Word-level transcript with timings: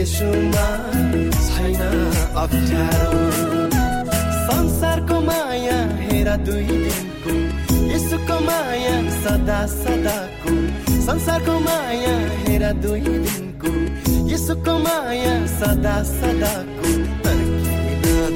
यसोमा 0.00 0.66
अप्ठ्यारो। 2.42 3.18
संसारको 4.48 5.16
माया 5.20 5.76
हेर 6.00 6.28
दुई 6.46 6.76
दिनको 6.84 7.32
यसुको 7.92 8.36
माया 8.46 8.94
सदा 9.24 9.60
सदाको। 9.72 10.54
संसारको 11.06 11.58
माया 11.66 12.14
हेर 12.40 12.64
दुई 12.80 13.00
दिनको 13.26 13.72
यसुको 14.32 14.78
माया 14.86 15.34
सदा 15.58 15.96
सदाको। 16.12 16.88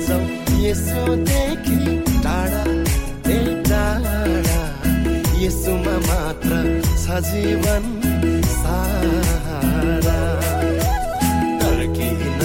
जाउँ 0.07 0.25
यसोदेखि 0.67 1.81
टाढा 2.25 2.65
टाढा। 3.71 4.61
यसुमा 5.45 5.97
मात्र 6.09 6.53
छ 7.03 7.25
जीवन 7.31 7.85
सारा। 8.61 10.44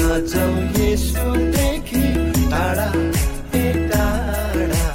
जाउँ 0.10 0.58
यसुदेखि 0.78 2.02
टाढा 2.52 2.88
ए 3.58 3.66
टाढा 3.92 4.88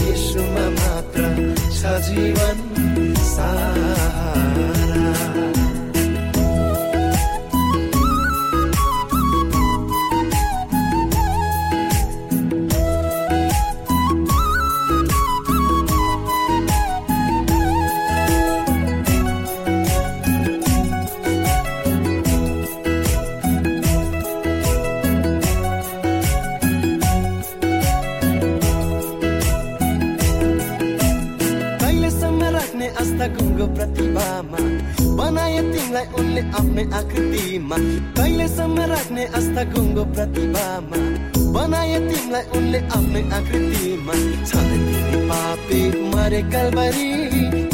यसुमा 0.00 0.66
मात्र 0.78 1.22
छ 1.74 1.98
जीवन 2.06 2.56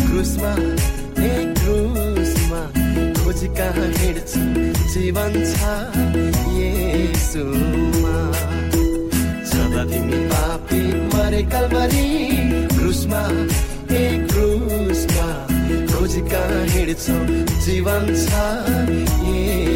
क्रुसमा 0.00 0.52
ए 1.24 1.30
क्रुसमा 1.60 2.60
खोजी 3.20 3.48
कहाँ 3.58 3.88
हिँड्छु 3.98 4.42
जीवन 4.92 5.32
छ 5.50 5.60
येसुमा। 6.60 8.16
छँदा 9.50 9.82
तिमी 9.92 10.20
पापी 10.32 10.80
मरे 11.14 11.42
कलबारी 11.52 12.06
क्रुसमा 12.76 13.22
ए 14.00 14.04
क्रुसमा 14.32 15.28
खोजी 15.92 16.20
कहाँ 16.32 16.64
हिँड्छौ 16.74 17.18
जीवन 17.66 18.14
छ 18.24 19.69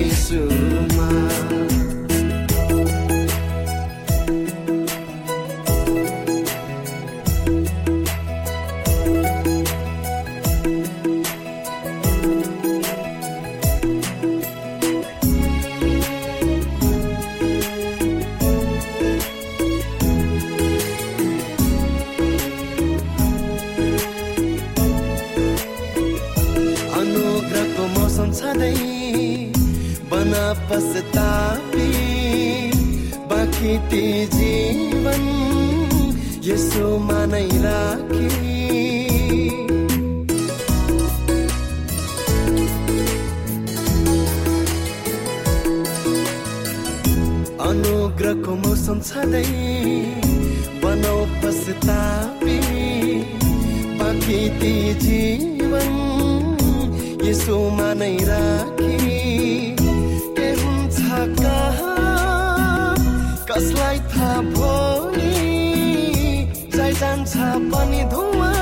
जान्छ 67.35 67.71
पनि 67.71 68.03
धुवा 68.13 68.53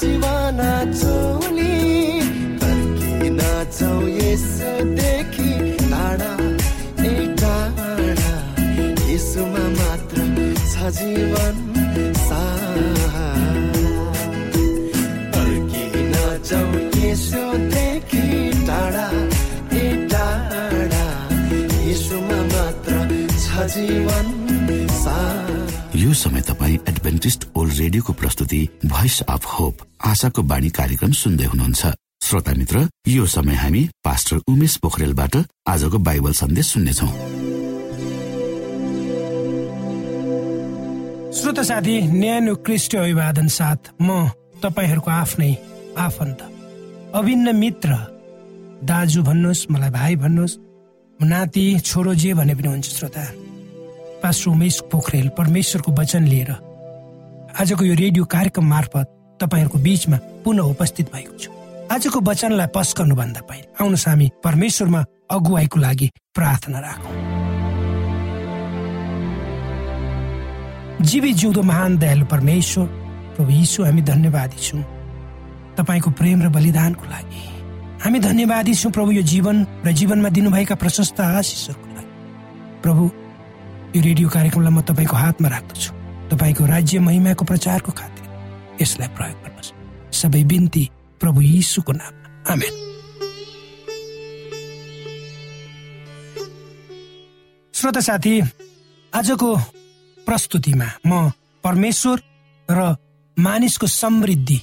जीवना 0.00 0.72
चोली 0.96 1.76
फर्किन 2.60 3.38
जाउँ 3.76 4.08
यसदेखि 4.08 5.50
टाढा 5.90 6.32
ए 7.04 7.12
टाढा 7.40 8.32
यसोमा 9.12 9.64
मात्र 9.78 10.18
छ 10.72 10.74
जीवन 10.96 11.56
फर्किन 15.34 16.14
जाउँ 16.48 16.72
यसोदेखि 17.04 18.26
टाढा 18.68 19.06
ए 19.82 19.84
टाढा 20.12 21.06
यसोमा 21.90 22.40
मात्र 22.54 22.92
छ 23.36 23.68
जीवन 23.76 24.32
यो 26.04 26.12
समय 26.20 26.40
एडभेन्टिस्ट 27.04 27.44
ओल्ड 27.56 27.72
रेडियोको 27.78 28.12
प्रस्तुति 28.16 28.58
भोइस 28.86 29.20
अफ 29.28 29.46
होप 29.46 29.78
आशाको 30.08 30.42
बाणी 30.42 30.68
कार्यक्रम 30.70 31.12
सुन्दै 31.12 31.44
हुनुहुन्छ। 31.44 31.86
श्रोता 32.24 32.52
मित्र 32.56 32.88
यो 33.08 33.26
समय 33.28 33.54
हामी 33.54 33.82
पास्टर 34.04 34.36
उमेश 34.48 34.76
पोखरेलबाट 34.80 35.36
आजको 35.68 35.98
बाइबल 36.00 36.32
सन्देश 36.32 36.66
सुन्नेछौ। 36.66 37.08
श्रोता 41.36 41.62
साथी 41.62 42.00
न्यानो 42.08 42.54
क्रिस्ट 42.64 42.96
अभिवादन 42.96 43.48
साथ 43.52 43.92
म 44.00 44.24
तपाईँहरूको 44.64 45.10
आफ्नै 45.12 45.52
आफन्त 46.00 46.38
अभिन्न 47.14 47.56
मित्र 47.56 48.00
दाजु 48.80 49.22
भन्नुहोस् 49.22 49.70
मलाई 49.70 49.90
भाइ 49.92 50.16
भन्नुहोस् 50.24 50.58
नाति 51.20 51.70
छोरो 51.84 52.14
जे 52.16 52.34
भने 52.34 52.54
पनि 52.54 52.68
हुन्छ 52.68 52.86
श्रोता। 52.96 53.30
पास्टर 54.22 54.50
उमेश 54.50 54.80
पोखरेल 54.92 55.28
परमेश्वरको 55.36 55.92
वचन 56.00 56.24
लिएर 56.26 56.56
आजको 57.54 57.84
यो 57.84 57.94
रेडियो 57.94 58.24
कार्यक्रम 58.26 58.66
मार्फत 58.66 59.06
तपाईँहरूको 59.40 59.78
बीचमा 59.78 60.16
पुनः 60.42 60.74
उपस्थित 60.74 61.06
भएको 61.14 61.38
छु। 61.38 61.50
आजको 61.86 62.18
वचनलाई 62.20 62.66
पस्कनुभन्दा 62.74 63.40
पहिले 63.46 63.66
आउनुहोस् 63.78 64.08
हामी 64.08 64.26
परमेश्वरमा 64.42 65.00
अगुवाईको 65.30 65.78
लागि 65.78 66.10
प्रार्थना 66.34 66.78
राखौँ। 66.82 67.14
जीवी 71.06 71.32
जिउँदो 71.32 71.62
महान 71.62 71.98
दयालु 72.02 72.26
परमेश्वर 72.26 72.86
प्रभु 73.38 73.50
यीशु 73.50 73.84
हामी 73.86 74.02
धन्यवादी 74.02 74.58
छौँ। 74.58 74.82
तपाईँको 75.78 76.10
प्रेम 76.10 76.42
र 76.42 76.48
बलिदानको 76.50 77.04
लागि 77.06 77.42
हामी 78.02 78.18
धन्यवादी 78.18 78.74
छौँ 78.74 78.92
प्रभु 78.92 79.10
यो 79.12 79.22
जीवन 79.22 79.66
र 79.86 79.92
जीवनमा 79.94 80.28
दिनुभएका 80.34 80.74
प्रशस्त 80.74 81.20
आशिषहरूको 81.22 81.88
लागि। 81.94 82.10
प्रभु 82.82 83.02
यो 83.94 84.00
रेडियो 84.02 84.28
कार्यक्रमलाई 84.28 84.74
म 84.74 84.80
तपाईँको 84.82 85.16
हातमा 85.16 85.48
राख्दछु। 85.48 86.03
तपाईँको 86.34 86.66
राज्य 86.66 86.98
महिमाको 86.98 87.44
प्रचारको 87.44 87.92
खातिर 87.92 88.82
यसलाई 88.82 89.08
प्रयोग 89.14 89.38
गर्नुहोस्। 89.42 89.70
सबै 90.10 90.42
बिन्ती 90.44 90.84
प्रभु 91.20 91.40
यीशुको 91.40 91.92
नाममा। 91.92 92.26
आमेन। 92.52 92.74
श्रोता 97.74 98.00
साथी 98.00 98.34
आजको 99.14 99.48
प्रस्तुतिमा 100.26 100.88
म 101.06 101.30
परमेश्वर 101.64 102.16
र 102.68 102.96
मानिसको 103.38 103.86
समृद्धि 103.86 104.60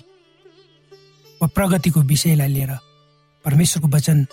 वा 1.42 1.48
प्रगतिको 1.48 2.00
विषयलाई 2.02 2.48
लिएर 2.48 2.72
परमेश्वरको 3.46 3.88
वचन 3.88 4.26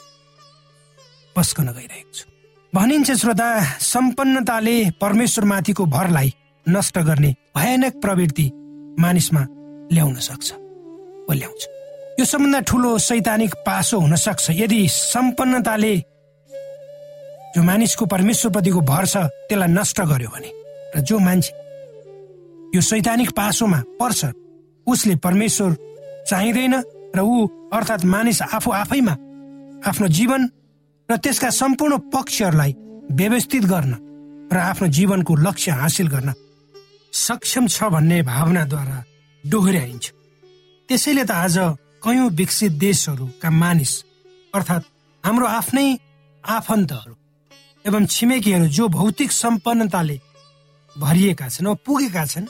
पस्कन 1.37 1.67
गइरहेको 1.73 2.12
छु। 2.14 2.25
भनिन्छ 2.75 3.11
श्रोता 3.12 3.49
सम्पन्नताले 3.79 4.76
परमेश्वरमाथिको 5.00 5.87
भरलाई 5.87 6.35
नष्ट 6.69 6.99
गर्ने 6.99 7.35
भयानक 7.56 8.00
प्रवृत्ति 8.03 8.50
मानिसमा 9.00 9.43
ल्याउन 9.93 10.15
सक्छ 10.29 10.53
वा 11.29 11.35
ल्याउँछ। 11.35 11.62
यो 12.20 12.25
सबभन्दा 12.25 12.61
ठुलो 12.69 12.91
सैद्धान्तिक 12.99 13.55
पासो 13.67 13.99
हुन 14.00 14.15
सक्छ। 14.17 14.50
यदि 14.50 14.81
सम्पन्नताले 14.88 15.94
जो 17.56 17.62
मानिसको 17.62 18.06
परमेश्वरप्रतिको 18.06 18.81
भर 18.91 19.05
छ 19.06 19.17
त्यसलाई 19.49 19.70
नष्ट 19.73 20.00
गर्यो 20.11 20.29
भने 20.35 20.50
र 20.97 21.00
जो 21.09 21.19
मान्छे 21.19 21.53
यो 22.75 22.81
सैद्धान्तिक 22.81 23.31
पासोमा 23.38 23.81
पर्छ 24.00 24.21
उसले 24.87 25.14
परमेश्वर 25.25 25.71
चाहिँदैन 26.29 26.75
र 27.17 27.21
ऊ 27.21 27.47
अर्थात् 27.73 28.05
मानिस 28.05 28.43
आफू 28.43 28.71
आफैमा 28.82 29.14
आफ्नो 29.88 30.09
जीवन 30.19 30.43
र 31.09 31.17
त्यसका 31.17 31.50
सम्पूर्ण 31.50 31.99
पक्षहरूलाई 32.12 32.75
व्यवस्थित 33.21 33.64
गर्न 33.64 33.93
र 34.53 34.56
आफ्नो 34.56 34.88
जीवनको 34.97 35.35
लक्ष्य 35.47 35.73
हासिल 35.81 36.09
गर्न 36.09 36.32
सक्षम 37.12 37.66
छ 37.66 37.84
भन्ने 37.93 38.22
भावनाद्वारा 38.22 38.99
डोहोऱ्याइन्छ। 39.44 40.06
त्यसैले 40.88 41.25
त 41.25 41.31
आज 41.31 41.56
कयौँ 42.05 42.28
विकसित 42.31 42.72
देशहरूका 42.78 43.50
मानिस 43.50 43.93
अर्थात् 44.55 44.84
हाम्रो 45.25 45.46
आफ्नै 45.46 45.87
आफन्तहरू 46.44 47.14
एवं 47.84 48.06
छिमेकीहरू 48.06 48.66
जो 48.66 48.88
भौतिक 48.88 49.32
सम्पन्नताले 49.32 50.19
भरिएका 50.96 51.49
छन् 51.49 51.66
वा 51.66 51.75
पुगेका 51.87 52.25
छन् 52.26 52.46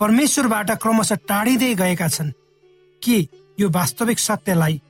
परमेश्वरबाट 0.00 0.70
क्रमशः 0.82 1.18
टाढिँदै 1.28 1.74
गएका 1.74 2.08
छन् 2.08 2.32
के 3.02 3.18
यो 3.60 3.68
वास्तविक 3.68 4.18
सत्यलाई 4.18 4.80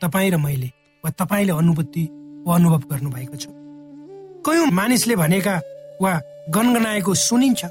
तपाईँ 0.00 0.30
र 0.30 0.36
मैले 0.36 0.70
वा 1.04 1.10
तपाईँले 1.10 1.52
अनुभूति 1.52 2.04
वा 2.46 2.54
अनुभव 2.54 2.82
गर्नुभएको 2.90 3.36
छ? 3.36 3.46
कयौँ 4.46 4.70
मानिसले 4.72 5.16
भनेका 5.16 5.54
वा 6.02 6.12
गनगनाएको 6.54 7.14
सुनिन्छ। 7.14 7.64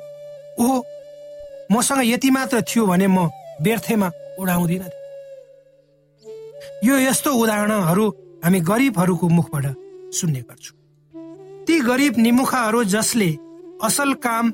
ओहो 0.60 0.78
मसँग 1.72 2.02
यति 2.06 2.30
मात्र 2.32 2.62
थियो 2.62 2.86
भने 2.86 3.08
म 3.08 3.30
व्यर्थेमा 3.62 4.08
उडाउँदिन। 4.40 4.84
यो 6.84 6.96
यस्तो 7.00 7.32
उदाहरणहरू 7.34 8.06
हामी 8.44 8.60
गरिबहरूको 8.62 9.28
मुखबाट 9.28 9.66
सुन्ने 10.14 10.42
गर्छौँ। 10.42 10.76
ती 11.66 11.80
गरिब 11.82 12.14
निमुखाहरू 12.18 12.84
जसले 12.94 13.30
असल 13.84 14.14
काम 14.26 14.46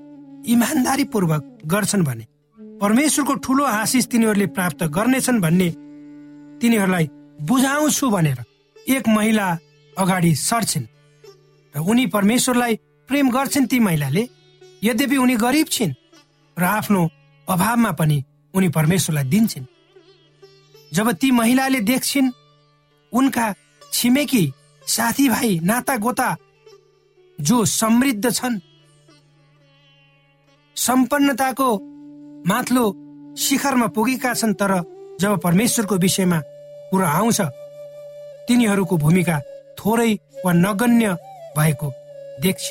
इमान्दारी 0.47 1.03
पूर्वक 1.13 1.41
गर्छन् 1.65 2.03
भने 2.03 2.25
परमेश्वरको 2.81 3.33
ठुलो 3.43 3.63
आशिष 3.63 4.05
तिनीहरूले 4.11 4.47
प्राप्त 4.55 4.83
गर्नेछन् 4.95 5.41
भन्ने 5.41 5.69
तिनीहरूलाई 6.61 7.09
बुझाउँछु 7.41 8.09
भनेर 8.09 8.39
एक 8.77 9.07
महिला 9.07 9.47
अगाडि 9.93 10.33
सर्छिन् 10.35 10.87
र 11.75 11.79
उनी 11.81 12.05
परमेश्वरलाई 12.07 12.75
प्रेम 13.09 13.29
गर्छन् 13.31 13.67
ती 13.67 13.79
महिलाले। 13.79 14.23
यद्यपि 14.83 15.17
उनी 15.17 15.35
गरिब 15.35 15.67
छिन् 15.67 15.93
र 16.57 16.63
आफ्नो 16.63 17.01
अभावमा 17.47 17.91
पनि 17.91 18.23
उनी 18.53 18.69
परमेश्वरलाई 18.69 19.23
दिन्छन्। 19.23 19.65
जब 20.93 21.11
ती 21.11 21.31
महिलाले 21.31 21.79
देख्छिन् 21.81 22.31
उनका 23.13 23.45
छिमेकी 23.93 24.43
साथीभाइ 24.87 25.59
नाता 25.59 25.95
गोता 25.97 26.35
जो 27.39 27.63
समृद्ध 27.65 28.31
छन् 28.31 28.59
सम्पन्नताको 30.75 31.69
माथलो 32.47 32.85
शिखरमा 33.37 33.87
पुगेका 33.87 34.33
छन् 34.33 34.53
तर 34.53 34.71
जब 35.21 35.39
परमेश्वरको 35.39 35.95
विषयमा 35.95 36.39
कुरा 36.91 37.09
आउँछ 37.09 37.41
तिनीहरूको 38.47 38.97
भूमिका 38.97 39.39
थोरै 39.79 40.11
वा 40.45 40.51
नगण्य 40.53 41.13
भएको 41.57 41.91
देख्छ। 42.41 42.63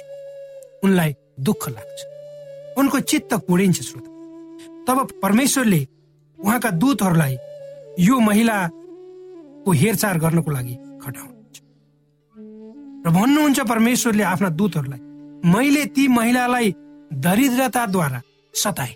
उनलाई 0.85 1.17
दुःख 1.43 1.69
लाग्छ। 1.69 2.79
उनको 2.79 3.01
चित्त 3.01 3.35
कुडिन्छ 3.47 3.81
श्रोत। 3.83 4.07
तब 4.89 5.09
परमेश्वरले 5.23 5.81
उहाँका 6.39 6.71
दूतहरूलाई 6.73 7.37
यो 8.01 8.19
महिलाको 8.21 9.73
हेरचाह 9.73 10.15
गर्नको 10.19 10.51
लागि 10.51 10.75
खटाउनुहुन्छ। 11.03 11.57
र 13.07 13.11
भन्नुहुन्छ 13.11 13.61
परमेश्वरले 13.61 14.23
आफ्ना 14.23 14.49
दूतहरूलाई 14.59 15.01
मैले 15.45 15.85
ती 15.95 16.09
महिलालाई 16.09 16.75
दरिद्रताद्वारा 17.13 18.21
सताए 18.55 18.95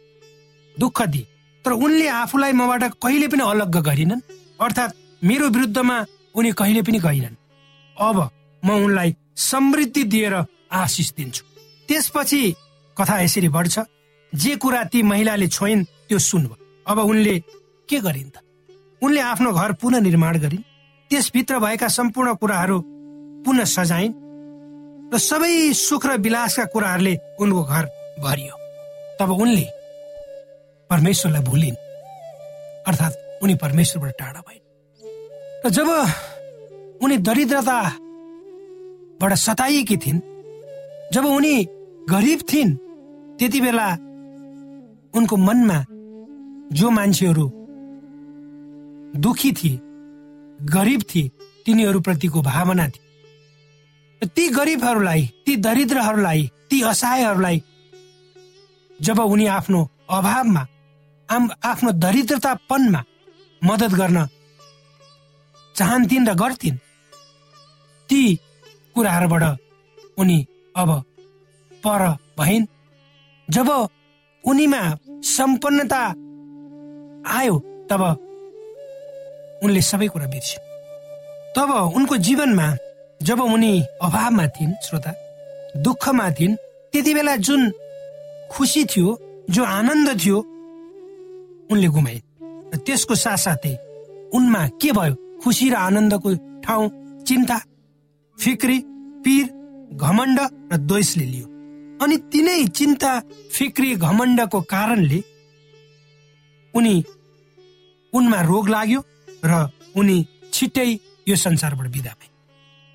दुःख 0.76 1.02
दिए 1.06 1.26
तर 1.64 1.72
उनले 1.72 2.06
आफूलाई 2.08 2.52
मबाट 2.52 2.82
कहिले 3.02 3.28
पनि 3.28 3.42
अलग्ग 3.42 3.76
गरिनन् 3.88 4.26
अर्थात् 4.60 4.96
मेरो 5.24 5.48
विरुद्धमा 5.48 5.96
उनी 6.34 6.52
कहिले 6.52 6.82
पनि 6.82 6.98
गएनन्। 6.98 7.36
अब 7.96 8.16
म 8.62 8.68
उनलाई 8.84 9.14
समृद्धि 9.36 10.02
दिएर 10.04 10.34
आशिष 10.72 11.12
दिन्छु। 11.12 11.44
त्यसपछि 11.88 12.54
कथा 12.96 13.20
यसरी 13.20 13.48
बढ्छ। 13.48 13.78
जे 14.32 14.56
कुरा 14.56 14.84
ती 14.84 15.02
महिलाले 15.02 15.48
छोइन् 15.48 15.84
त्यो 16.08 16.18
सुन्भ 16.18 16.56
अब 16.86 16.98
उनले 16.98 17.38
के 17.88 18.00
गरिन् 18.00 18.30
त? 18.30 18.38
उनले 19.02 19.20
आफ्नो 19.20 19.52
घर 19.52 19.72
पुनः 19.80 20.00
निर्माण 20.00 20.38
गरिन् 20.38 20.62
त्यसभित्र 21.10 21.58
भएका 21.58 21.88
सम्पूर्ण 21.88 22.34
कुराहरू 22.34 22.80
पुनः 23.46 23.64
सजाइन् 23.64 24.14
र 25.14 25.18
सबै 25.18 25.72
सुख 25.72 26.06
र 26.06 26.16
विलासका 26.18 26.64
कुराहरूले 26.74 27.16
उनको 27.40 27.62
घर 27.62 27.84
भरियो। 28.20 28.56
तब 29.20 29.30
उनले 29.32 29.66
परमेश्वरलाई 30.90 31.42
भुलिन्। 31.42 31.76
अर्थात् 32.86 33.42
उनी 33.42 33.54
परमेश्वरबाट 33.54 34.14
टाढा 34.18 34.40
भइन्। 34.40 34.60
र 35.64 35.70
जब 35.70 35.88
उनी 37.02 37.16
दरिद्रताबाट 37.18 39.32
सताइएकी 39.36 39.96
थिइन् 39.96 40.20
जब 41.14 41.24
उनी 41.26 41.68
गरिब 42.10 42.40
थिइन्। 42.52 42.76
त्यति 43.38 43.60
बेला 43.60 43.88
उनको 45.14 45.36
मनमा 45.36 45.84
जो 46.72 46.90
मान्छेहरू 46.90 47.52
दुखी 49.20 49.52
थिए 49.52 49.80
गरिब 50.66 51.02
थिए 51.02 51.30
तिनीहरूप्रतिको 51.66 52.42
भावना 52.42 52.88
थिए 52.88 54.26
ती 54.26 54.48
गरिबहरूलाई 54.48 55.22
ती 55.46 55.56
दरिद्रहरूलाई 55.56 56.50
ती 56.70 56.82
असहायहरूलाई 56.82 57.62
जब 59.02 59.20
उनी 59.20 59.46
आफ्नो 59.46 59.90
अभावमा 60.10 60.66
आफ्नो 61.64 61.92
दरिद्रतापनमा 61.92 63.04
मद्दत 63.64 63.92
गर्न 63.94 64.26
चाहन्थिन् 65.74 66.28
र 66.28 66.34
गर्थिन् 66.34 66.78
ती 68.08 68.20
कुराहरूबाट 68.94 69.44
उनी 70.18 70.46
अब 70.76 70.90
पर 71.86 72.02
भइन् 72.38 72.66
जब 73.48 73.68
उनीमा 74.44 74.82
सम्पन्नता 75.26 76.02
आयो 77.38 77.58
तब 77.90 78.02
उनले 79.64 79.80
सबै 79.90 80.08
कुरा 80.14 80.26
बिर्सिन् 80.26 80.64
तब 81.56 81.70
उनको 81.96 82.16
जीवनमा 82.26 82.68
जब 83.22 83.40
उनी 83.40 83.72
अभावमा 84.02 84.46
थिइन् 84.56 84.74
श्रोता 84.86 85.12
दुःखमा 85.86 86.30
थिइन् 86.40 86.58
त्यति 86.92 87.14
बेला 87.14 87.36
जुन 87.46 87.70
खुसी 88.52 88.84
थियो 88.84 89.18
जो 89.50 89.64
आनन्द 89.64 90.08
थियो 90.20 90.38
उनले 91.70 91.88
गुमाइन् 91.96 92.24
र 92.74 92.76
त्यसको 92.86 93.14
साथसाथै 93.14 93.74
उनमा 94.36 94.66
के 94.82 94.92
भयो? 94.92 95.14
खुसी 95.42 95.70
र 95.70 95.74
आनन्दको 95.74 96.34
ठाउँ 96.64 96.88
चिन्ता 97.26 97.58
फिक्री 98.38 98.78
पीर 99.24 99.44
घमण्ड 99.94 100.38
र 100.72 100.76
द्वेषले 100.76 101.24
लियो। 101.24 101.55
अनि 102.02 102.16
तिनै 102.32 102.64
चिन्ता 102.78 103.12
फिक्री 103.52 103.94
घमण्डको 103.96 104.60
कारणले 104.72 105.20
उनी 106.74 106.94
उनमा 108.12 108.40
रोग 108.42 108.68
लाग्यो 108.68 109.00
र 109.44 109.52
उनी 109.96 110.16
छिट्टै 110.52 110.88
यो 111.28 111.36
संसारबाट 111.36 111.88
बिदा 111.92 112.10
भए। 112.10 112.28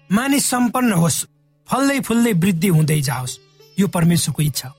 मानिस 0.09 0.45
सम्पन्न 0.49 0.91
होस् 1.01 1.25
फल्दै 1.67 1.99
फुल्दै 2.07 2.33
वृद्धि 2.43 2.67
हुँदै 2.67 2.99
जाओस् 3.01 3.39
यो 3.79 3.87
परमेश्वरको 3.87 4.41
इच्छा 4.43 4.67
हो। 4.67 4.75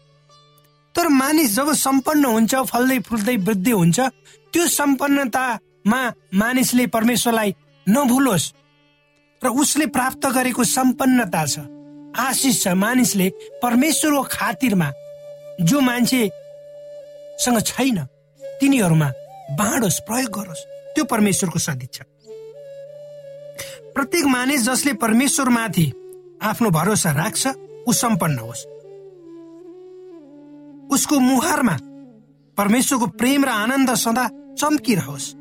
तर 0.94 1.08
मानिस 1.08 1.54
जब 1.56 1.72
सम्पन्न 1.72 2.24
हुन्छ 2.24 2.54
फल्दै 2.72 2.98
फुल्दै 3.08 3.36
वृद्धि 3.46 3.70
हुन्छ 3.70 4.00
त्यो 4.52 4.66
सम्पन्नतामा 4.68 6.00
मानिसले 6.34 6.86
परमेश्वरलाई 6.86 7.54
नभुलोस् 7.86 8.52
र 9.42 9.48
उसले 9.62 9.86
प्राप्त 9.86 10.26
गरेको 10.26 10.64
सम्पन्नता 10.64 11.44
छ। 11.46 11.58
आशिष 12.16 12.62
छ 12.62 12.68
मानिसले 12.76 13.28
परमेश्वरको 13.62 14.22
खातिरमा 14.30 14.88
जो 15.60 15.80
मान्छेसँग 15.80 17.60
छैन 17.60 17.98
तिनीहरूमा 18.60 19.08
बाँडोस् 19.58 20.00
प्रयोग 20.00 20.30
गरोस्। 20.30 20.64
त्यो 20.94 21.04
परमेश्वरको 21.04 21.58
सदिच्छा। 21.58 22.04
प्रत्येक 23.94 24.24
मानिस 24.26 24.62
जसले 24.64 24.92
परमेश्वरमाथि 24.94 25.86
आफ्नो 26.42 26.70
भरोसा 26.70 27.10
राख्छ 27.12 27.46
ऊ 27.88 27.92
सम्पन्न 27.92 28.38
होस्। 28.38 28.66
उसको 30.92 31.18
मुहारमा 31.20 31.76
परमेश्वरको 32.56 33.06
प्रेम 33.06 33.44
र 33.44 33.48
आनन्द 33.48 33.94
सदा 33.94 34.28
चम्किरहोस् 34.60 35.32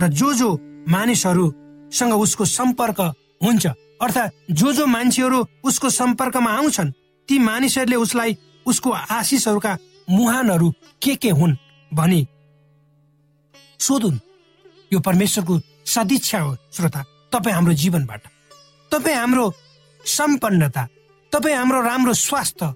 र 0.00 0.08
जो 0.10 0.32
जो 0.34 0.48
मानिसहरूसँग 0.88 2.12
उसको 2.14 2.44
सम्पर्क 2.44 3.00
हुन्छ 3.42 3.66
अर्थात् 4.02 4.34
जो 4.50 4.72
जो 4.72 4.86
मान्छेहरू 4.86 5.46
उसको 5.64 5.90
सम्पर्कमा 5.90 6.50
आउँछन् 6.50 6.92
ती 7.28 7.38
मानिसहरूले 7.38 7.96
उसलाई 7.96 8.36
उसको 8.66 8.90
आशिषहरूका 8.90 9.78
मुहानहरू 10.10 10.70
के 11.02 11.14
के 11.14 11.30
हुन् 11.30 11.56
भनी 11.94 12.26
सोधुन्। 13.78 14.18
यो 14.92 15.00
परमेश्वरको 15.00 15.60
सदिच्छा 15.86 16.38
हो 16.40 16.56
श्रोता। 16.72 17.04
तपाईँ 17.32 17.54
हाम्रो 17.54 17.72
जीवनबाट। 17.72 18.22
तपाईँ 18.92 19.16
हाम्रो 19.16 19.52
सम्पन्नता। 20.04 20.86
तपाईँ 21.32 21.56
हाम्रो 21.56 21.80
राम्रो 21.82 22.14
स्वास्थ्य। 22.14 22.74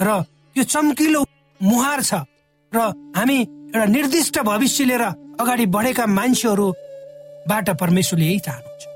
र 0.00 0.24
यो 0.56 0.64
चम्किलो 0.64 1.24
मुहार 1.62 2.02
छ। 2.02 2.14
र 2.72 2.78
हामी 3.16 3.38
एउटा 3.40 3.84
निर्दिष्ट 3.84 4.38
भविष्य 4.38 4.84
लिएर 4.84 5.02
अगाडि 5.40 5.66
बढेका 5.66 6.06
मान्छेहरूबाट 6.06 7.70
परमेश्वरले 7.80 8.26
यही 8.26 8.38
चाहनुहुन्छ। 8.38 8.93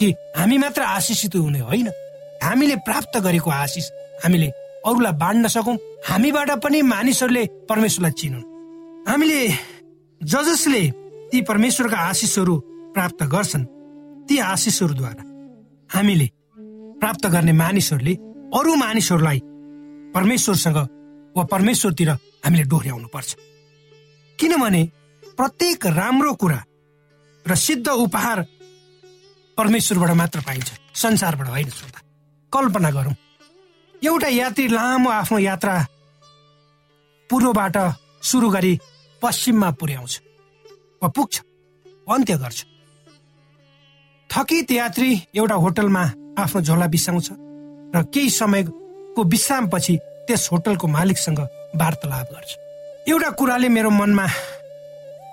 कि 0.00 0.14
हामी 0.36 0.58
मात्र 0.58 0.82
आशिषित 0.82 1.34
हुने 1.36 1.60
होइन। 1.60 1.88
हामीले 2.42 2.76
प्राप्त 2.76 3.18
गरेको 3.18 3.50
आशिष। 3.50 3.90
हामीले 4.24 4.46
अरूलाई 4.86 5.12
बाँड्न 5.12 5.48
सकौँ। 5.48 5.76
हामीबाट 6.08 6.50
पनि 6.50 6.82
मानिसहरूले 6.82 7.44
परमेश्वरलाई 7.68 8.12
चिनुन्। 8.12 8.44
हामीले 9.08 9.40
ज 10.20 10.42
जसले 10.42 10.82
ती 11.30 11.40
परमेश्वरका 11.42 11.96
आशिषहरू 11.96 12.54
प्राप्त 12.94 13.22
गर्छन् 13.22 13.64
ती 14.28 14.38
आशिषहरूद्वारा 14.38 15.22
हामीले 15.98 16.30
प्राप्त 17.00 17.26
गर्ने 17.26 17.52
मानिसहरूले 17.52 18.14
अरू 18.54 18.74
मानिसहरूलाई 18.74 19.40
परमेश्वरसँग 20.14 20.78
वा 21.36 21.44
परमेश्वरतिर 21.44 22.10
हामीले 22.10 22.64
डोर्याउनु 22.64 23.08
पर्छ 23.08 23.36
किनभने 24.38 24.82
प्रत्येक 25.36 25.86
राम्रो 25.86 26.32
कुरा 26.34 26.64
र 27.46 27.54
सिद्ध 27.54 27.88
उपहार 27.88 28.44
परमेश्वरबाट 29.56 30.10
मात्र 30.10 30.40
पाइन्छ। 30.40 30.68
संसारबाट 30.94 31.48
होइन 31.48 31.68
श्रोता। 31.70 32.00
कल्पना 32.52 32.90
गरौँ। 32.90 33.14
एउटा 34.02 34.28
यात्री 34.28 34.66
लामो 34.68 35.10
आफ्नो 35.10 35.38
यात्रा 35.38 35.74
पूर्वबाट 37.30 37.76
सुरु 38.22 38.48
गरी 38.50 38.78
पश्चिममा 39.22 39.70
पुर्याउँछ। 39.70 40.20
वा 41.02 41.08
पुग्छ। 41.08 41.40
अन्त्य 42.10 42.36
गर्छ। 42.36 42.64
थकित 44.30 44.70
यात्री 44.70 45.10
एउटा 45.34 45.54
होटलमा 45.54 46.02
आफ्नो 46.38 46.60
झोला 46.60 46.86
बिसाउँछ 46.86 47.28
र 47.94 48.02
केही 48.14 48.30
समयको 48.30 49.22
विश्रामपछि 49.24 49.96
त्यस 50.26 50.48
होटलको 50.52 50.86
मालिकसँग 50.86 51.40
वार्तालाप 51.80 52.28
गर्छ। 52.32 52.50
एउटा 53.08 53.30
कुराले 53.30 53.68
मेरो 53.68 53.90
मनमा 53.90 54.26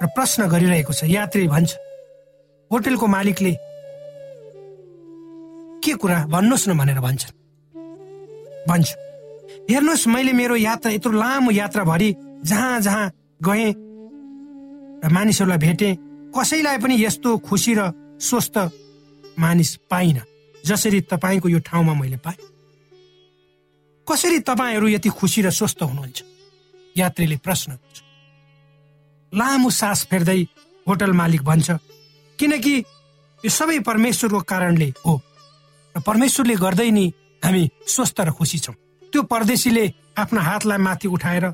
र 0.02 0.08
प्रश्न 0.16 0.48
गरिरहेको 0.48 0.94
छ। 0.94 1.04
यात्री 1.04 1.48
भन्छ 1.48 1.72
होटलको 2.72 3.08
मालिकले 3.08 3.54
के 5.84 5.94
कुरा 5.94 6.26
भन्नुहोस् 6.32 6.68
न 6.70 6.78
भनेर 6.78 7.00
भन्छन्। 7.00 7.36
भन्छ। 8.68 8.90
हेर्नुहोस् 9.70 10.08
मैले 10.08 10.32
मेरो 10.32 10.56
यात्रा 10.56 10.92
यत्रो 10.92 11.12
लामो 11.12 11.52
यात्राभरि 11.52 12.10
जहाँ 12.44 12.80
जहाँ 12.80 13.12
गएँ 13.44 13.74
र 15.04 15.10
मानिसहरूलाई 15.12 15.58
भेटेँ 15.58 15.96
कसैलाई 16.32 16.78
पनि 16.80 16.96
यस्तो 17.04 17.38
खुसी 17.38 17.74
र 17.76 17.92
स्वस्थ 18.20 18.56
मानिस 19.40 19.76
पाइन 19.92 20.22
जसरी 20.66 21.02
तपाईँको 21.12 21.50
यो 21.50 21.60
ठाउँमा 21.60 21.94
मैले 21.94 22.18
पाएँ। 22.18 22.40
कसरी 24.08 24.40
तपाईँहरू 24.40 24.88
यति 24.88 25.10
खुसी 25.10 25.42
र 25.42 25.50
स्वस्थ 25.52 25.84
हुनुहुन्छ? 25.84 26.24
यात्रीले 26.98 27.38
प्रश्न 27.38 27.78
लामो 29.34 29.70
सास 29.70 30.06
फेर्दै 30.06 30.42
होटल 30.88 31.12
मालिक 31.12 31.42
भन्छ 31.44 31.72
किनकि 32.40 32.76
यो 33.44 33.50
सबै 33.50 33.80
परमेश्वरको 33.80 34.40
कारणले 34.40 34.90
हो। 35.06 35.22
परमेश्वरले 36.02 36.56
गर्दै 36.56 36.90
नि 36.92 37.06
हामी 37.44 37.70
स्वस्थ 37.88 38.22
र 38.22 38.32
खुसी 38.32 38.60
छौँ। 38.60 38.76
त्यो 39.14 39.22
परदेशीले 39.24 39.86
आफ्नो 40.18 40.42
हातलाई 40.42 40.78
माथि 40.78 41.08
उठाएर 41.08 41.46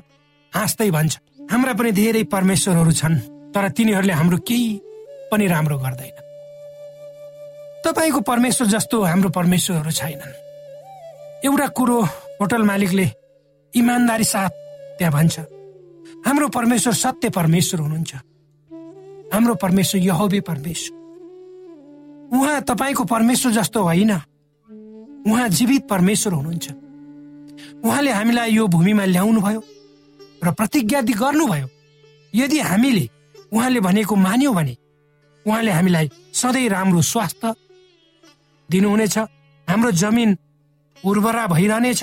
हाँस्दै 0.52 0.90
भन्छ 0.90 1.18
हाम्रा 1.50 1.72
पनि 1.72 1.90
धेरै 1.92 2.22
परमेश्वरहरू 2.24 2.92
छन् 2.92 3.16
तर 3.52 3.68
तिनीहरूले 3.68 4.12
हाम्रो 4.12 4.38
केही 4.38 4.80
पनि 5.32 5.46
राम्रो 5.46 5.78
गर्दैन। 5.78 6.16
तपाईँको 7.84 8.20
परमेश्वर 8.20 8.66
जस्तो 8.66 8.96
हाम्रो 9.02 9.30
परमेश्वरहरू 9.30 9.90
छैनन्। 9.90 10.32
एउटा 11.44 11.66
कुरो 11.68 11.98
होटल 12.40 12.62
मालिकले 12.62 13.06
इमान्दारी 13.74 14.24
साथ 14.24 14.52
त्यहाँ 14.98 15.12
भन्छ 15.12 15.38
हाम्रो 16.26 16.48
परमेश्वर 16.48 16.92
सत्य 16.94 17.28
परमेश्वर 17.30 17.80
हुनुहुन्छ। 17.80 18.14
हाम्रो 19.32 19.54
परमेश्वर 19.54 20.00
यहोबे 20.00 20.40
परमेश्वर। 20.40 20.98
उहाँ 22.36 22.60
तपाईँको 22.62 23.04
परमेश्वर 23.04 23.52
जस्तो 23.52 23.82
होइन। 23.82 24.12
उहाँ 25.26 25.48
जीवित 25.48 25.88
परमेश्वर 25.88 26.32
हुनुहुन्छ। 26.32 26.70
उहाँले 27.84 28.12
हामीलाई 28.12 28.50
यो 28.52 28.66
भूमिमा 28.66 29.04
ल्याउनु 29.04 29.40
भयो 29.40 29.60
र 30.44 30.50
प्रतिज्ञा 30.52 31.00
गर्नुभयो। 31.02 31.68
यदि 32.34 32.58
हामीले 32.60 33.08
उहाँले 33.52 33.80
भनेको 33.80 34.16
मान्यौँ 34.16 34.54
भने 34.54 34.76
उहाँले 35.46 35.70
हामीलाई 35.70 36.10
सधैँ 36.32 36.68
राम्रो 36.68 37.02
स्वास्थ्य 37.02 37.54
दिनुहुनेछ 38.68 39.18
हाम्रो 39.68 39.90
जमिन 39.92 40.36
उर्वरा 41.04 41.46
भइरहनेछ 41.46 42.02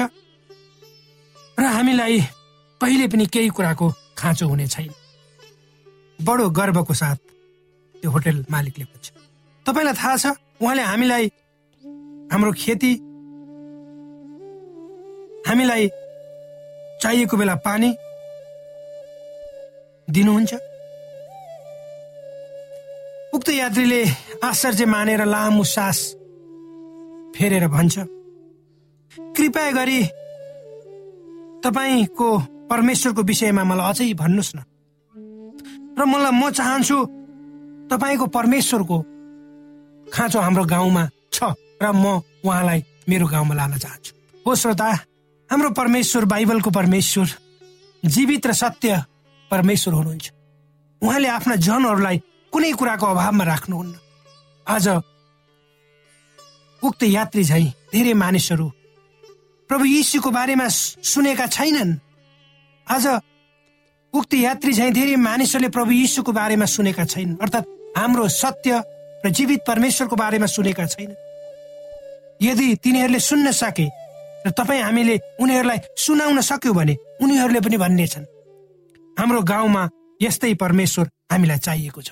र 1.57 1.63
हामीलाई 1.63 2.19
कहिले 2.81 3.07
पनि 3.07 3.25
केही 3.25 3.49
कुराको 3.49 3.87
खाँचो 4.17 4.47
हुने 4.47 4.67
छैन। 4.67 4.93
बडो 6.19 6.49
गर्वको 6.49 6.93
साथ 6.93 7.17
त्यो 7.95 8.11
होटेल 8.11 8.45
मालिकले 8.51 8.85
भन्छ। 8.85 9.11
तपाईँलाई 9.65 9.93
थाहा 9.93 10.15
छ 10.17 10.25
उहाँले 10.61 10.83
हामीलाई 10.83 11.25
हाम्रो 12.31 12.51
खेती 12.53 12.91
हामीलाई 15.47 15.89
चाहिएको 17.01 17.37
बेला 17.37 17.55
पानी 17.65 17.89
दिनुहुन्छ? 20.07 20.53
उक्त 23.35 23.49
यात्रीले 23.49 24.01
आश्चर्य 24.43 24.85
मानेर 24.85 25.21
लामो 25.25 25.63
सास 25.63 25.99
फेरेर 27.35 27.67
भन्छ 27.67 27.95
कृपया 29.35 29.71
गरी 29.71 30.01
तपाईँको 31.63 32.29
परमेश्वरको 32.71 33.21
विषयमा 33.23 33.63
मलाई 33.63 33.87
अझै 33.89 34.13
भन्नुहोस् 34.13 34.55
न। 34.55 34.59
र 35.99 36.01
मलाई 36.05 36.33
म 36.33 36.49
चाहन्छु 36.51 36.97
तपाईँको 37.91 38.25
परमेश्वरको 38.37 38.97
खाँचो 40.13 40.39
हाम्रो 40.39 40.63
गाउँमा 40.65 41.03
छ 41.33 41.39
र 41.83 41.85
म 41.93 42.21
उहाँलाई 42.45 42.79
मेरो 43.09 43.25
गाउँमा 43.27 43.53
लान 43.55 43.77
चाहन्छु। 43.77 44.11
हो 44.45 44.55
श्रोता 44.55 44.89
हाम्रो 45.49 45.69
परमेश्वर 45.71 46.25
बाइबलको 46.25 46.69
परमेश्वर 46.69 47.27
जीवित 48.03 48.47
र 48.47 48.53
सत्य 48.53 49.03
परमेश्वर 49.51 49.93
हुनुहुन्छ। 49.93 50.31
उहाँले 51.01 51.27
आफ्ना 51.27 51.55
जनहरूलाई 51.55 52.17
कुनै 52.53 52.71
कुराको 52.75 53.05
अभावमा 53.05 53.43
राख्नुहुन्न। 53.43 53.95
आज 54.67 54.87
उक्त 56.83 57.03
यात्री 57.03 57.43
झै 57.43 57.63
धेरै 57.93 58.13
मानिसहरू 58.13 58.67
प्रभु 59.69 59.85
यीशुको 59.85 60.29
बारेमा 60.31 60.67
सुनेका 60.67 61.47
छैनन्। 61.47 61.95
आज 62.87 63.05
उक्त 64.13 64.33
यात्री 64.33 64.73
झै 64.73 64.91
धेरै 64.91 65.15
मानिसहरूले 65.15 65.69
प्रभु 65.71 65.91
यीशुको 65.91 66.31
बारेमा 66.31 66.65
सुनेका 66.67 67.05
छैनन्। 67.05 67.39
अर्थात् 67.39 67.71
हाम्रो 67.97 68.27
सत्य 68.27 68.83
र 69.23 69.29
जीवित 69.31 69.63
परमेश्वरको 69.67 70.15
बारेमा 70.15 70.45
सुनेका 70.45 70.85
छैन 70.85 71.15
यदि 72.41 72.67
तिनीहरूले 72.83 73.19
सुन्न 73.19 73.51
सके 73.51 73.87
र 74.47 74.51
तपाईँ 74.55 74.81
हामीले 74.81 75.15
उनीहरूलाई 75.43 75.79
सुनाउन 75.99 76.39
सक्यौँ 76.41 76.75
भने 76.75 76.95
उनीहरूले 77.19 77.59
पनि 77.59 77.77
भन्नेछन्। 77.83 78.25
हाम्रो 79.17 79.41
गाउँमा 79.43 79.83
यस्तै 80.21 80.53
परमेश्वर 80.55 81.05
हामीलाई 81.31 81.59
चाहिएको 81.59 82.01
छ। 82.01 82.09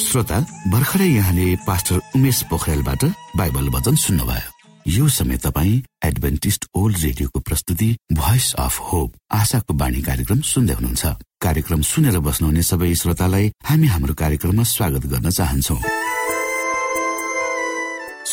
श्रोता 0.00 0.38
भर्खरै 0.72 1.06
यहाँले 1.06 1.44
पास्टर 1.68 2.00
उमेश 2.16 2.42
पोखरेलबाट 2.50 3.04
बाइबल 3.36 3.68
वचन 3.68 3.94
सुन्नुभयो। 3.94 4.48
यो 4.86 5.08
समय 5.08 5.36
तपाईँ 5.36 5.82
एडभेन्टिस्ट 6.04 6.66
ओल्ड 6.74 6.96
रेडियोको 6.98 7.40
प्रस्तुति 7.40 7.88
भोइस 8.12 8.54
अफ 8.58 8.78
होप 8.80 9.12
आशाको 9.30 9.74
बाणी 9.74 10.00
कार्यक्रम 10.02 10.40
सुन्दै 10.40 10.74
हुनुहुन्छ। 10.74 11.04
कार्यक्रम 11.40 11.80
सुनेर 11.82 12.18
बस्नुहुने 12.18 12.62
सबै 12.62 12.94
श्रोतालाई 12.94 13.52
हामी 13.64 13.86
हाम्रो 13.86 14.14
कार्यक्रममा 14.14 14.64
स्वागत 14.66 15.06
गर्न 15.06 15.30
चाहन्छौँ। 15.30 15.78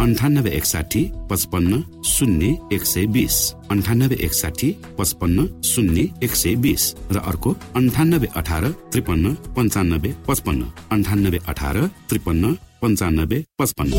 अन्ठानब्बे 0.00 0.50
एकसाठी 0.50 1.02
पचपन्न 1.30 1.80
शून्य 2.04 2.46
एक 2.72 2.82
सय 2.84 3.06
बिस। 3.06 3.36
अन्ठानब्बे 3.70 4.16
एकसाठी 4.24 4.70
पचपन्न 4.98 5.46
शून्य 5.64 6.02
एक 6.22 6.34
सय 6.36 6.54
बिस। 6.64 6.82
र 7.12 7.18
अर्को 7.20 7.50
अन्ठानब्बे 7.76 8.28
अठार 8.36 8.64
त्रिपन्न 8.92 9.34
पन्चानब्बे 9.56 10.10
पचपन्न। 10.28 10.62
अन्ठानब्बे 10.92 11.38
अठार 11.48 11.76
त्रिपन्न 12.08 12.52
पन्चानब्बे 12.82 13.38
पचपन्न। 13.58 13.92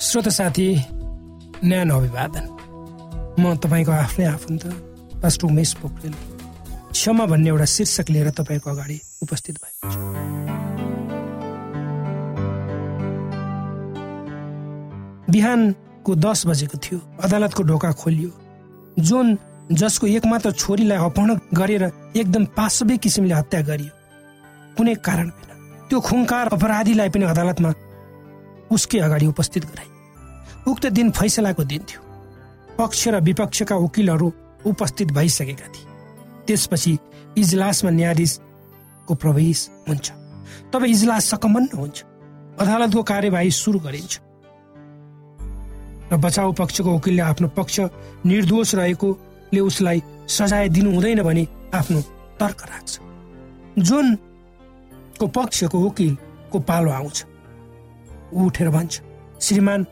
श्रोत 0.00 0.28
साथी 0.28 0.68
न्यानो 1.64 1.96
अभिवादन 1.98 2.44
म 3.34 3.54
तपाईँको 3.58 3.92
आफ्नै 3.92 4.26
आफन्त 4.26 4.64
पास्टर 5.22 5.46
उमेश 5.46 5.72
पोखरेल। 5.82 6.14
क्षमा 6.94 7.24
भन्ने 7.26 7.48
एउटा 7.50 7.66
शीर्षक 7.74 8.10
लिएर 8.10 8.30
तपाईँको 8.30 8.70
अगाडि 8.70 9.00
उपस्थित 9.22 9.54
भएको 9.58 9.90
छु। 9.90 10.33
बिहानको 15.34 16.14
दस 16.14 16.46
बजेको 16.46 16.78
थियो। 16.78 16.98
अदालतको 17.18 17.62
ढोका 17.62 17.90
खोलियो। 17.92 18.30
जोन 18.98 19.38
जसको 19.72 20.06
एकमात्र 20.06 20.50
छोरीलाई 20.52 20.98
अपहरण 20.98 21.38
गरेर 21.54 21.84
एकदम 22.16 22.44
पाशवी 22.56 22.96
किसिमले 22.98 23.34
हत्या 23.34 23.60
गरियो। 23.60 23.92
कुनै 24.76 24.94
कारण 24.94 25.28
बिना 25.30 25.54
त्यो 25.88 26.00
खुङकार 26.00 26.48
अपराधीलाई 26.48 27.08
पनि 27.08 27.24
अदालतमा 27.24 27.70
उसकै 28.70 28.98
अगाडि 28.98 29.26
उपस्थित 29.26 29.64
गराइ 29.64 29.88
उक्त 30.70 30.86
दिन 30.86 31.10
फैसलाको 31.10 31.64
दिन 31.64 31.82
थियो। 31.88 32.00
पक्ष 32.78 33.08
र 33.08 33.20
विपक्षका 33.20 33.76
वकिलहरू 33.76 34.28
उपस्थित 34.66 35.08
भइसकेका 35.12 35.66
थिए। 35.66 35.86
त्यसपछि 36.46 36.92
इजलासमा 37.38 37.90
न्यायाधीशको 37.90 39.14
प्रवेश 39.14 39.58
हुन्छ। 39.88 40.06
तब 40.72 40.84
इजलास 40.84 41.24
सकमन्न 41.26 41.68
हुन्छ। 41.78 42.04
अदालतको 42.60 43.02
कार्यवाही 43.02 43.50
सुरु 43.50 43.78
गरिन्छ। 43.78 44.20
र 46.12 46.16
बचाउ 46.16 46.52
पक्षको 46.52 46.90
वकिलले 46.96 47.22
आफ्नो 47.22 47.48
पक्ष 47.56 47.80
निर्दोष 48.26 48.74
रहेकोले 48.74 49.60
उसलाई 49.60 50.02
सजाय 50.28 50.68
दिनु 50.68 50.90
हुँदैन 50.94 51.22
भने 51.22 51.46
आफ्नो 51.74 52.00
तर्क 52.40 52.60
राख्छ। 52.70 52.92
जोनको 53.78 55.26
पक्षको 55.26 55.78
वकिलको 55.86 56.58
पालो 56.60 56.90
आउँछ। 56.90 57.24
ऊ 58.34 58.46
उठेर 58.46 58.68
भन्छ 58.70 59.00
श्रीमान 59.40 59.86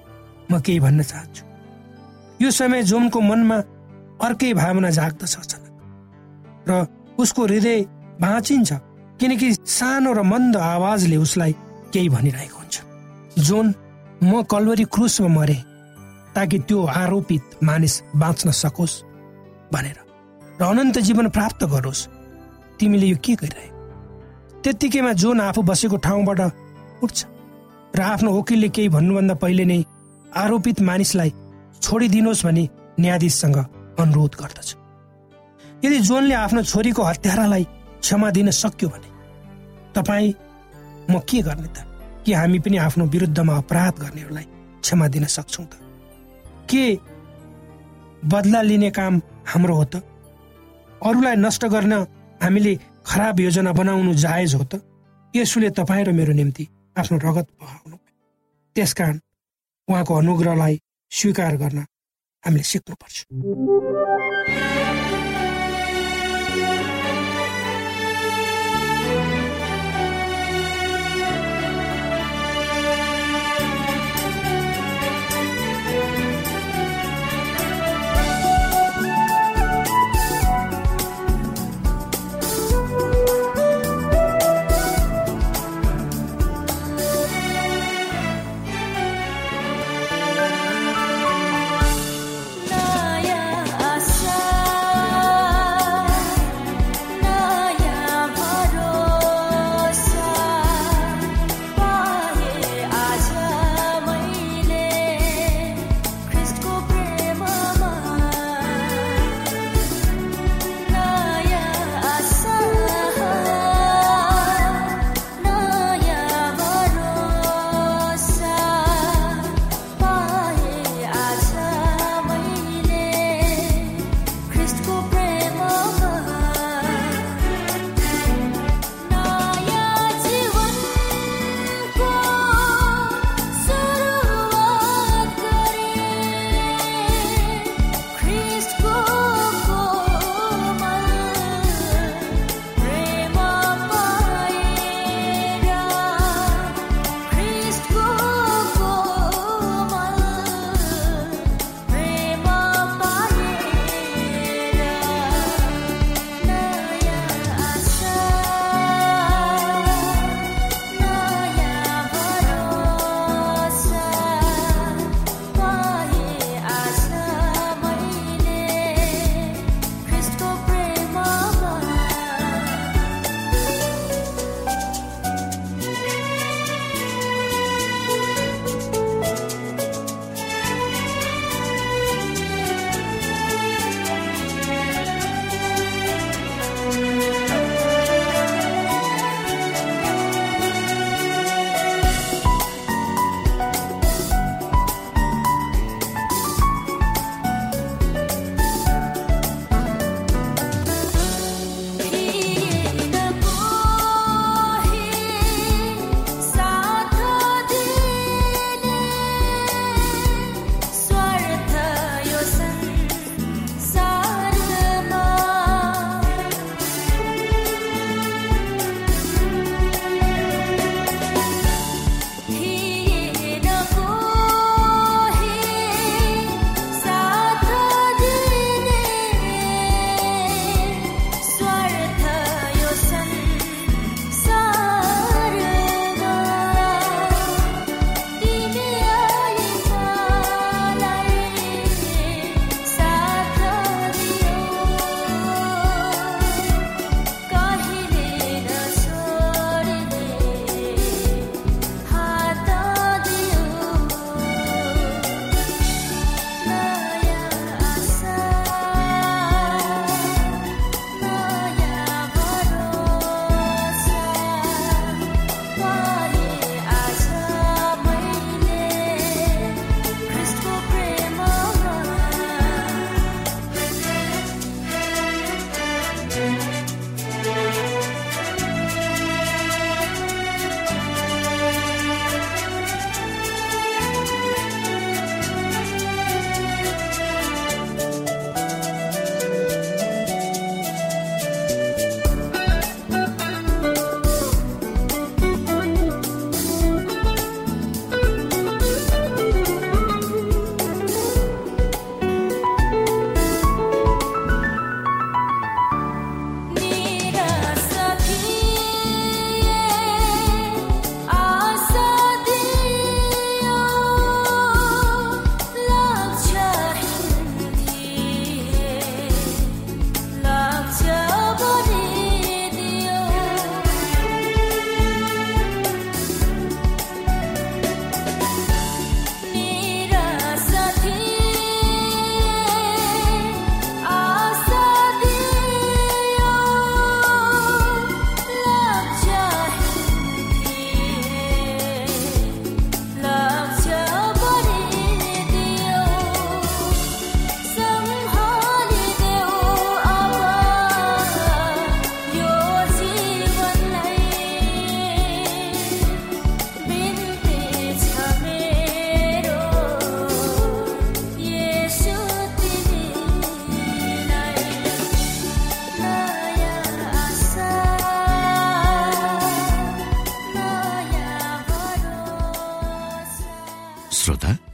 म 0.51 0.61
केही 0.61 0.81
भन्न 0.81 1.03
चाहन्छु। 1.03 1.42
यो 2.40 2.51
समय 2.51 2.83
जोनको 2.83 3.20
मनमा 3.20 3.57
अर्कै 4.22 4.53
भावना 4.55 4.90
जाग्दछ 4.90 5.35
अचानक। 5.37 5.72
र 6.68 6.87
उसको 7.18 7.42
हृदय 7.46 7.81
भाँचिन्छ 8.20 8.72
किनकि 9.20 9.53
सानो 9.55 10.12
र 10.12 10.22
मन्द 10.22 10.57
आवाजले 10.57 11.16
उसलाई 11.16 11.53
केही 11.92 12.09
भनिरहेको 12.09 12.59
हुन्छ। 12.59 12.77
जोन 13.38 13.75
म 14.22 14.42
कलवरी 14.42 14.85
क्रुसमा 14.85 15.29
मरे। 15.29 15.71
ताकि 16.35 16.59
त्यो 16.59 16.85
आरोपित 16.87 17.62
मानिस 17.62 18.03
बाँच्न 18.16 18.51
सकोस् 18.51 19.03
भनेर। 19.73 19.99
र 20.61 20.64
अनन्त 20.64 20.99
जीवन 20.99 21.29
प्राप्त 21.29 21.64
गरोस्। 21.64 22.09
तिमीले 22.79 23.07
यो 23.07 23.16
के 23.25 23.35
गरिरहे? 23.35 23.68
त्यत्तिकैमा 24.62 25.12
जोन 25.12 25.40
आफू 25.40 25.62
बसेको 25.62 25.97
ठाउँबाट 25.97 26.40
उठ्छ। 27.03 27.18
र 27.97 28.01
आफ्नो 28.01 28.31
वकिलले 28.33 28.68
केही 28.68 28.88
भन्नुभन्दा 28.88 29.35
पहिले 29.35 29.64
नै 29.64 29.85
आरोपित 30.33 30.81
मानिसलाई 30.81 31.31
छोडिदिनुहोस् 31.83 32.45
भनी 32.45 32.64
न्यायाधीशसँग 33.01 33.57
अनुरोध 34.01 34.33
गर्दछ। 34.40 34.68
यदि 35.85 35.99
जोनले 35.99 36.35
आफ्नो 36.35 36.62
छोरीको 36.62 37.03
हत्यारालाई 37.03 37.64
क्षमा 38.01 38.31
दिन 38.31 38.51
सक्यो 38.51 38.88
भने 38.88 39.09
तपाईँ 39.95 40.35
म 41.11 41.18
के 41.29 41.42
गर्ने 41.42 41.68
त? 41.68 41.79
कि 42.25 42.33
हामी 42.33 42.59
पनि 42.59 42.77
आफ्नो 42.77 43.05
विरुद्धमा 43.05 43.57
अपराध 43.57 43.95
गर्नेहरूलाई 43.99 44.47
क्षमा 44.83 45.09
दिन 45.09 45.25
सक्छौँ 45.27 45.66
त? 45.66 45.82
के 46.70 46.85
बदला 48.25 48.62
लिने 48.62 48.90
काम 48.90 49.20
हाम्रो 49.46 49.75
हो 49.75 49.85
त? 49.85 49.94
अरूलाई 51.03 51.37
नष्ट 51.37 51.64
गर्न 51.66 51.92
हामीले 52.42 52.72
खराब 53.07 53.40
योजना 53.40 53.72
बनाउनु 53.72 54.12
जायज 54.14 54.55
हो 54.55 54.64
त? 54.64 54.83
यसुले 55.35 55.70
तपाईँ 55.70 56.05
र 56.05 56.12
मेरो 56.12 56.33
निम्ति 56.33 56.64
आफ्नो 56.98 57.18
रगत 57.18 57.46
बहाउनु 57.61 57.96
त्यसकारण 58.77 59.16
उहाँको 59.88 60.12
अनुग्रहलाई 60.14 60.81
स्वीकार 61.11 61.57
गर्न 61.57 61.79
हामीले 62.44 62.62
सिक्नुपर्छ। 62.62 63.16